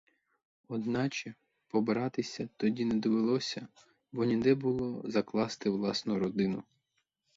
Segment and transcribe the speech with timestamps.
[0.67, 1.33] Одначе
[1.67, 3.67] побратися тоді не довелося,
[4.11, 6.63] бо ніде було закласти власну родину.